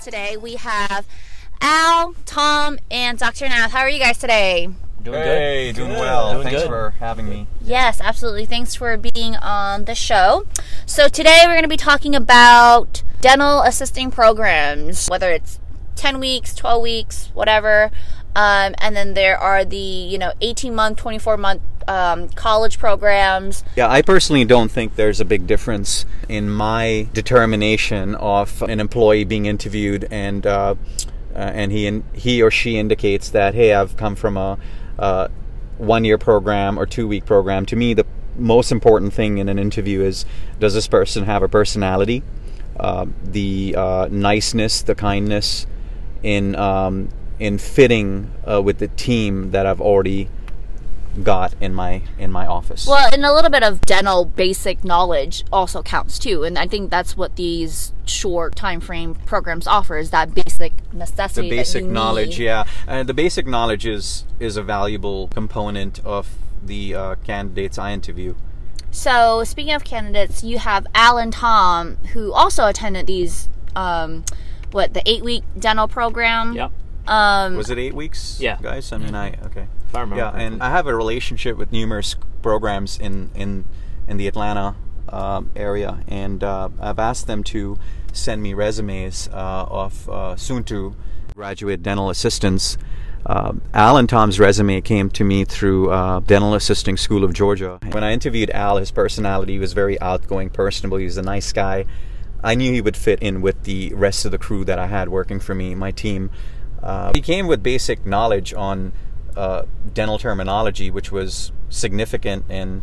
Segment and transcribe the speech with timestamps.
[0.00, 0.36] podcast today.
[0.36, 1.06] We have
[1.60, 3.48] Al, Tom, and Dr.
[3.48, 3.72] Nath.
[3.72, 4.68] How are you guys today?
[5.02, 5.76] Doing hey, good.
[5.76, 6.00] doing Good.
[6.00, 6.32] well.
[6.32, 6.68] Doing Thanks good.
[6.68, 7.46] for having me.
[7.60, 8.46] Yes, absolutely.
[8.46, 10.46] Thanks for being on the show.
[10.84, 15.58] So, today we're going to be talking about dental assisting programs, whether it's
[15.96, 17.90] 10 weeks, 12 weeks, whatever.
[18.36, 23.64] Um, and then there are the, you know, 18 month, 24 month um, college programs.
[23.74, 29.24] Yeah, I personally don't think there's a big difference in my determination of an employee
[29.24, 30.76] being interviewed and uh,
[31.34, 34.56] uh, and he in, he or she indicates that hey, I've come from a
[35.00, 35.28] uh,
[35.78, 37.66] one year program or two week program.
[37.66, 40.24] To me, the most important thing in an interview is
[40.60, 42.22] does this person have a personality,
[42.78, 45.66] uh, the uh, niceness, the kindness
[46.22, 47.08] in um,
[47.40, 50.28] in fitting uh, with the team that I've already
[51.22, 52.86] got in my in my office.
[52.86, 56.90] Well, and a little bit of dental basic knowledge also counts too, and I think
[56.90, 61.48] that's what these short time frame programs offer is that basic necessity.
[61.48, 62.44] the that basic you knowledge need.
[62.44, 67.92] yeah uh, the basic knowledge is is a valuable component of the uh, candidates i
[67.92, 68.34] interview
[68.90, 74.24] So, speaking of candidates, you have Al and Tom who also attended these, um,
[74.72, 76.54] what the eight week dental program.
[76.54, 76.72] Yep.
[77.06, 78.58] Um, was it eight weeks Yeah.
[78.60, 81.72] guys i mean i okay If I remember yeah and i have a relationship with
[81.72, 83.64] numerous programs in in
[84.06, 84.76] in the atlanta
[85.08, 87.76] um, area and uh, i've asked them to
[88.12, 90.94] send me resumes uh, of uh, soon to
[91.34, 92.78] graduate dental assistants
[93.26, 97.78] uh, Al Tom's resume came to me through uh, Dental Assisting School of Georgia.
[97.90, 100.96] When I interviewed Al, his personality was very outgoing, personable.
[100.96, 101.84] He was a nice guy.
[102.42, 105.10] I knew he would fit in with the rest of the crew that I had
[105.10, 106.30] working for me, my team.
[106.82, 108.92] Uh, he came with basic knowledge on
[109.40, 112.82] uh, dental terminology, which was significant in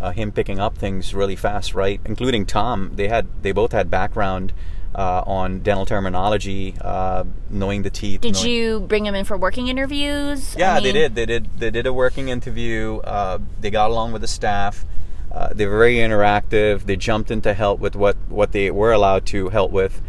[0.00, 2.00] uh, him picking up things really fast, right?
[2.04, 2.92] Including Tom.
[2.94, 4.52] They had they both had background
[4.94, 8.20] uh, on dental terminology, uh, knowing the teeth.
[8.20, 10.54] did knowing- you bring them in for working interviews?
[10.54, 11.16] I yeah, they did.
[11.16, 11.58] They did.
[11.58, 12.98] They did a working interview.
[12.98, 14.84] Uh, they got along with the staff.
[15.32, 16.82] Uh, they were very interactive.
[16.86, 20.00] They jumped in to help with what what they were allowed to help with.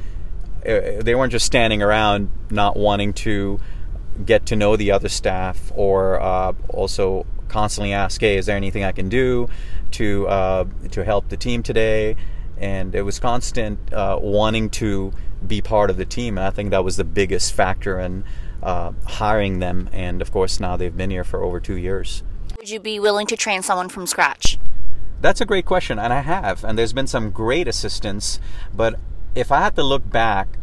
[0.63, 3.59] Uh, they weren't just standing around, not wanting to
[4.25, 8.83] get to know the other staff, or uh, also constantly ask, "Hey, is there anything
[8.83, 9.47] I can do
[9.91, 12.15] to uh, to help the team today?"
[12.57, 15.13] And it was constant uh, wanting to
[15.45, 18.23] be part of the team, and I think that was the biggest factor in
[18.63, 19.89] uh, hiring them.
[19.91, 22.23] And of course, now they've been here for over two years.
[22.57, 24.57] Would you be willing to train someone from scratch?
[25.21, 26.63] That's a great question, and I have.
[26.63, 28.39] And there's been some great assistance,
[28.73, 28.99] but
[29.35, 30.56] if I had to look back,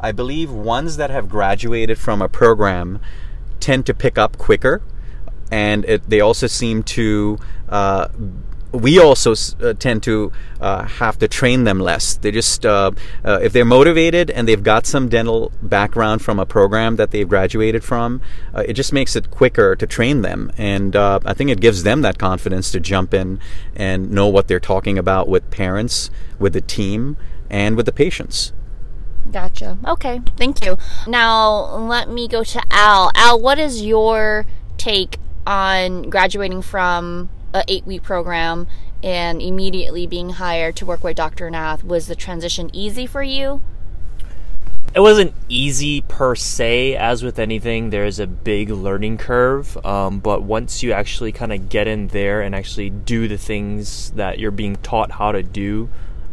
[0.00, 3.00] I believe ones that have graduated from a program
[3.60, 4.82] tend to pick up quicker,
[5.50, 7.38] and it, they also seem to.
[7.68, 8.08] Uh,
[8.72, 12.14] we also uh, tend to uh, have to train them less.
[12.14, 12.92] They just, uh,
[13.24, 17.28] uh, if they're motivated and they've got some dental background from a program that they've
[17.28, 18.20] graduated from,
[18.54, 20.52] uh, it just makes it quicker to train them.
[20.56, 23.40] And I think it gives them that confidence to jump in
[23.74, 27.16] and know what they're talking about with parents, with the team,
[27.50, 28.52] and with the patients.
[29.30, 29.78] Gotcha.
[29.86, 30.78] Okay, thank you.
[31.06, 33.10] Now let me go to Al.
[33.14, 38.66] Al, what is your take on graduating from a eight week program
[39.02, 41.50] and immediately being hired to work with Dr.
[41.50, 41.84] Nath?
[41.84, 43.60] Was the transition easy for you?
[44.92, 46.96] it wasn't easy per se.
[46.96, 49.76] As with anything, there's a big learning curve.
[49.86, 54.10] Um, but once you actually kind of get in there and actually do the things
[54.12, 55.88] that you're being taught how to do,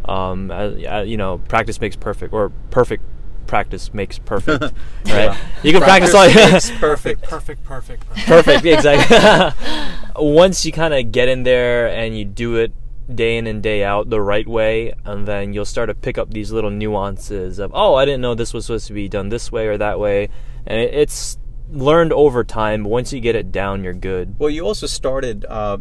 [0.07, 3.03] um, uh, you know, practice makes perfect, or perfect
[3.47, 4.61] practice makes perfect.
[4.61, 4.73] right?
[5.05, 5.37] Yeah.
[5.63, 6.25] You can practice all.
[6.27, 7.23] makes perfect.
[7.23, 8.27] Perfect, perfect, perfect.
[8.27, 9.85] perfect exactly
[10.17, 12.73] once you kind of get in there and you do it
[13.13, 16.29] day in and day out the right way and then you'll start to pick up
[16.31, 19.49] these little nuances of oh i didn't know this was supposed to be done this
[19.49, 20.27] way or that way
[20.65, 21.37] and it, it's
[21.71, 25.77] learned over time once you get it down you're good Well, you also started uh,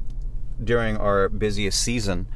[0.62, 2.26] during our busiest season,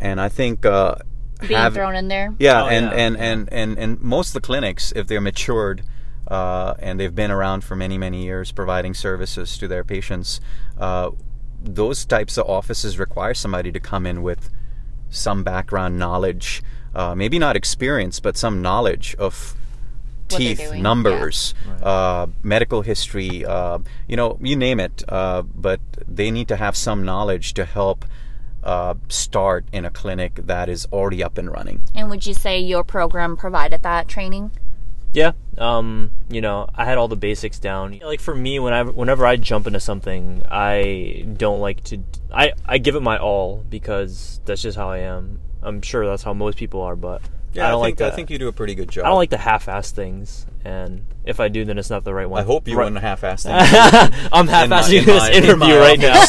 [0.00, 0.96] and I think uh,
[1.40, 2.34] Being have- thrown in there?
[2.38, 2.92] Yeah, Oh, and, yeah.
[2.92, 5.82] And, and, and, and most of the clinics, if they're matured
[6.28, 10.40] uh, and they've been around for many, many years providing services to their patients,
[10.78, 11.10] uh,
[11.62, 14.50] those types of offices require somebody to come in with
[15.10, 16.62] some background knowledge,
[16.94, 19.54] uh, maybe not experience, but some knowledge of
[20.30, 21.52] What they're teeth, doing, numbers,
[21.82, 25.02] uh, medical history, uh, you know, you name it.
[25.08, 28.04] Uh, but they need to have some knowledge to help
[28.62, 31.80] uh, start in a clinic that is already up and running.
[31.94, 34.50] And would you say your program provided that training?
[35.12, 37.98] Yeah, um, you know, I had all the basics down.
[37.98, 42.00] Like for me, when I, whenever I jump into something, I don't like to.
[42.32, 45.40] I I give it my all because that's just how I am.
[45.62, 47.22] I'm sure that's how most people are, but
[47.52, 49.04] Yeah, I don't think, like I think you do a pretty good job.
[49.04, 52.28] I don't like the half-ass things, and if I do, then it's not the right
[52.30, 52.40] one.
[52.40, 52.84] I hope you right.
[52.84, 53.56] wouldn't half-ass things.
[54.32, 56.14] I'm half-assing in this my- in interview my right now.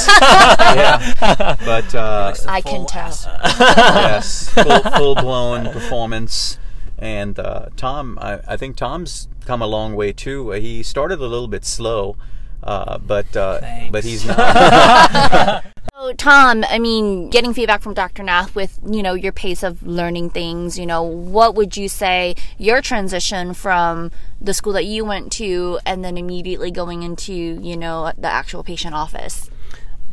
[0.59, 3.11] yeah, but uh, I can tell.
[3.59, 6.57] yes, full, full-blown performance.
[6.97, 10.53] And uh, Tom, I, I think Tom's come a long way too.
[10.53, 12.15] Uh, He started a little bit slow,
[12.63, 13.59] uh, but uh,
[13.91, 15.65] but he's not.
[16.01, 18.23] So, Tom, I mean, getting feedback from Dr.
[18.23, 22.33] Nath with, you know, your pace of learning things, you know, what would you say
[22.57, 24.09] your transition from
[24.41, 28.63] the school that you went to and then immediately going into, you know, the actual
[28.63, 29.51] patient office?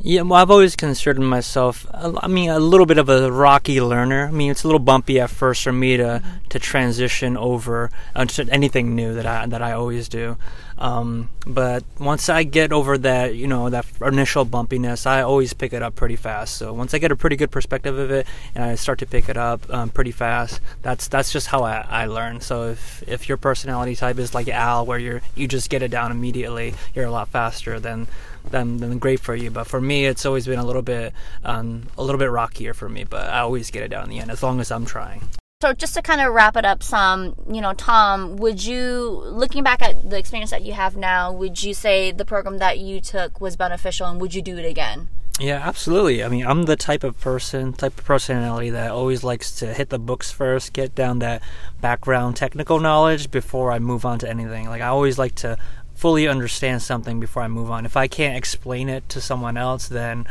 [0.00, 3.80] Yeah, well, I've always considered myself, a- I mean, a little bit of a rocky
[3.80, 4.28] learner.
[4.28, 8.24] I mean, it's a little bumpy at first for me to, to transition over uh,
[8.26, 10.36] to anything new that I that I always do.
[10.78, 15.72] Um, but once I get over that, you know, that initial bumpiness, I always pick
[15.72, 16.54] it up pretty fast.
[16.56, 19.28] So once I get a pretty good perspective of it, and I start to pick
[19.28, 22.40] it up um, pretty fast, that's that's just how I, I learn.
[22.40, 25.90] So if if your personality type is like Al, where you're you just get it
[25.90, 28.06] down immediately, you're a lot faster than
[28.50, 29.50] then then great for you.
[29.50, 31.12] But for me, it's always been a little bit
[31.44, 33.04] um, a little bit rockier for me.
[33.04, 35.22] But I always get it down in the end as long as I'm trying.
[35.60, 39.64] So, just to kind of wrap it up, some, you know, Tom, would you, looking
[39.64, 43.00] back at the experience that you have now, would you say the program that you
[43.00, 45.08] took was beneficial and would you do it again?
[45.40, 46.24] Yeah, absolutely.
[46.24, 49.88] I mean, I'm the type of person, type of personality that always likes to hit
[49.88, 51.42] the books first, get down that
[51.80, 54.68] background technical knowledge before I move on to anything.
[54.68, 55.56] Like I always like to
[55.98, 57.84] fully understand something before I move on.
[57.84, 60.28] If I can't explain it to someone else, then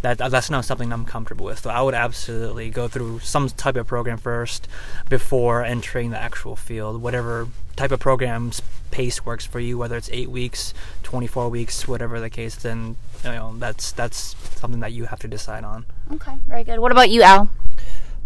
[0.00, 1.58] that that's not something I'm comfortable with.
[1.58, 4.66] So I would absolutely go through some type of program first
[5.10, 7.02] before entering the actual field.
[7.02, 10.72] Whatever type of program's pace works for you, whether it's eight weeks,
[11.02, 15.28] 24 weeks, whatever the case, then you know that's that's something that you have to
[15.28, 15.84] decide on.
[16.14, 16.78] Okay, very good.
[16.78, 17.50] What about you, Al?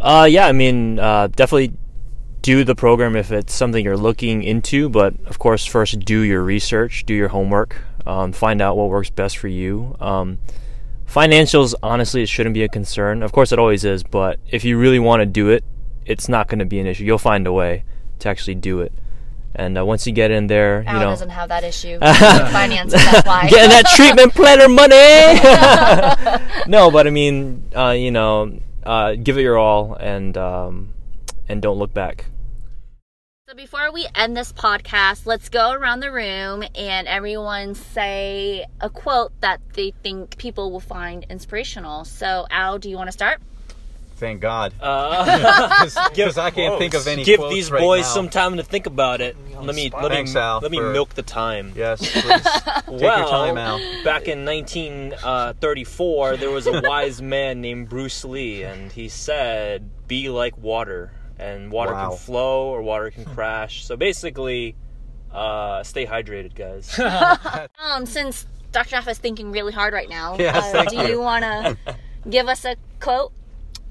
[0.00, 1.72] Uh, yeah, I mean, uh, definitely
[2.44, 6.42] do the program if it's something you're looking into, but of course, first do your
[6.42, 9.96] research, do your homework, um, find out what works best for you.
[9.98, 10.38] Um,
[11.08, 13.22] financials, honestly, it shouldn't be a concern.
[13.22, 15.64] Of course, it always is, but if you really want to do it,
[16.04, 17.04] it's not going to be an issue.
[17.04, 17.84] You'll find a way
[18.18, 18.92] to actually do it.
[19.54, 21.98] And uh, once you get in there, you Al know, doesn't have that issue.
[22.00, 23.48] Finances, that's why.
[23.48, 24.90] getting that treatment planner money.
[26.70, 30.92] no, but I mean, uh, you know, uh, give it your all and um,
[31.48, 32.26] and don't look back.
[33.54, 38.90] So before we end this podcast, let's go around the room and everyone say a
[38.90, 42.04] quote that they think people will find inspirational.
[42.04, 43.40] So, Al, do you want to start?
[44.16, 47.22] Thank God, Uh, because I can't think of any.
[47.22, 48.14] Give quotes these right boys now.
[48.14, 49.36] some time to think about it.
[49.60, 51.74] Let me let Thanks, me Al, let me for- milk the time.
[51.76, 52.42] Yes, please.
[52.42, 53.78] Take well, your time, Al.
[54.02, 60.28] back in 1934, there was a wise man named Bruce Lee, and he said, "Be
[60.28, 62.10] like water, and water Wow.
[62.10, 64.74] can flow or water can crash." So basically,
[65.32, 66.98] uh, stay hydrated, guys.
[67.78, 68.96] Um, since Dr.
[68.96, 71.06] F is thinking really hard right now, Yes, uh, do you.
[71.08, 71.76] you want to
[72.30, 73.32] give us a quote?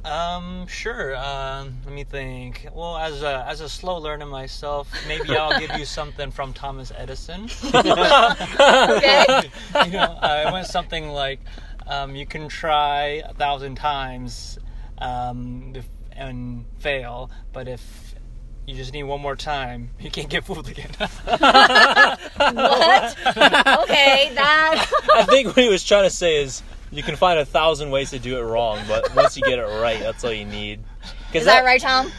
[0.05, 1.15] Um, sure.
[1.15, 2.67] Um, let me think.
[2.75, 6.91] Well, as a as a slow learner myself, maybe I'll give you something from Thomas
[6.97, 7.47] Edison.
[7.73, 9.49] Okay.
[9.85, 11.39] you know, uh, it went something like,
[11.88, 14.57] um, "You can try a thousand times,
[14.97, 15.85] um, if,
[16.15, 18.15] and fail, but if
[18.65, 21.10] you just need one more time, you can't get fooled again." what?
[23.84, 24.91] Okay, that.
[25.13, 28.12] I think what he was trying to say is, you can find a thousand ways
[28.12, 30.82] to do it wrong, but once you get it right, that's all you need.
[31.34, 32.12] Is that right, Tom?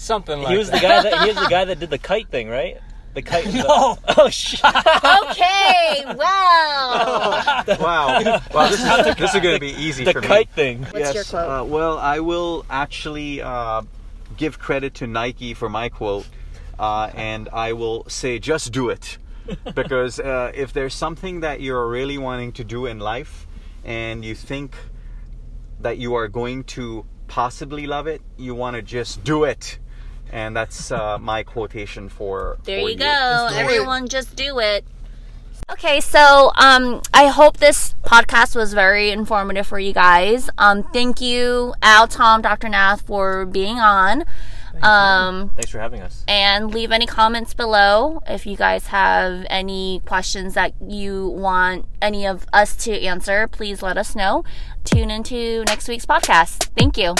[0.00, 2.28] something like He was the guy that he was the guy that did the kite
[2.28, 2.78] thing, right?
[3.14, 3.44] The kite.
[3.46, 4.60] the- oh shit.
[4.64, 7.40] Okay, well.
[7.80, 10.26] Wow, wow, this is this is going to be easy the for me.
[10.26, 10.82] kite thing.
[10.84, 11.48] What's your quote?
[11.48, 13.82] Uh, well, I will actually uh,
[14.36, 16.26] give credit to Nike for my quote,
[16.78, 19.18] uh, and I will say, just do it.
[19.74, 23.46] because uh, if there's something that you're really wanting to do in life
[23.84, 24.76] and you think
[25.80, 29.78] that you are going to possibly love it, you want to just do it.
[30.32, 32.58] And that's uh, my quotation for.
[32.64, 33.46] There for you go.
[33.50, 33.58] do it.
[33.58, 34.84] Everyone just do it.
[35.70, 40.50] Okay, so um, I hope this podcast was very informative for you guys.
[40.58, 42.68] Um, thank you, Al, Tom, Dr.
[42.68, 44.24] Nath, for being on.
[44.82, 46.24] Um, Thanks for having us.
[46.26, 52.26] and leave any comments below if you guys have any questions that you want any
[52.26, 53.46] of us to answer.
[53.48, 54.44] Please let us know.
[54.84, 56.68] Tune into next week's podcast.
[56.76, 57.14] Thank you.